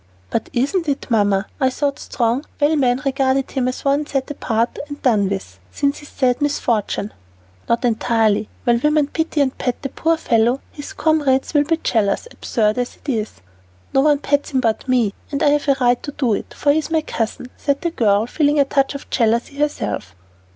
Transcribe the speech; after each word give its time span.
"But 0.31 0.49
isn't 0.51 0.87
it, 0.89 1.05
Mamma? 1.11 1.45
I 1.59 1.69
thought 1.69 1.99
strong, 1.99 2.43
well 2.59 2.75
men 2.75 3.03
regarded 3.05 3.51
him 3.51 3.67
as 3.67 3.85
one 3.85 4.03
set 4.07 4.31
apart 4.31 4.79
and 4.87 4.99
done 5.03 5.29
with, 5.29 5.59
since 5.71 5.99
his 5.99 6.09
sad 6.09 6.41
misfortune." 6.41 7.13
"Not 7.69 7.85
entirely; 7.85 8.49
while 8.63 8.79
women 8.79 9.05
pity 9.09 9.41
and 9.41 9.55
pet 9.59 9.79
the 9.83 9.89
poor 9.89 10.17
fellow, 10.17 10.59
his 10.71 10.93
comrades 10.93 11.53
will 11.53 11.65
be 11.65 11.77
jealous, 11.77 12.27
absurd 12.31 12.79
as 12.79 12.95
it 12.95 13.07
is." 13.09 13.41
"No 13.93 14.01
one 14.01 14.17
pets 14.17 14.49
him 14.49 14.59
but 14.59 14.87
me, 14.87 15.13
and 15.31 15.43
I 15.43 15.49
have 15.49 15.67
a 15.67 15.77
right 15.79 16.01
to 16.01 16.11
do 16.13 16.33
it, 16.33 16.55
for 16.55 16.71
he 16.71 16.79
is 16.79 16.89
my 16.89 17.01
cousin," 17.01 17.51
said 17.55 17.81
the 17.81 17.91
girl, 17.91 18.25
feeling 18.25 18.59
a 18.59 18.65
touch 18.65 18.95
of 18.95 19.07
jealousy 19.11 19.57
herself. 19.57 20.15